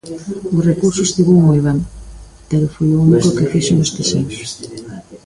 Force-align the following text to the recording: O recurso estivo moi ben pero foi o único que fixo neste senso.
O 0.57 0.57
recurso 0.69 1.01
estivo 1.07 1.33
moi 1.47 1.59
ben 1.67 1.79
pero 2.49 2.65
foi 2.75 2.89
o 2.91 3.01
único 3.05 3.29
que 3.37 3.49
fixo 3.53 3.73
neste 3.75 4.01
senso. 4.11 4.39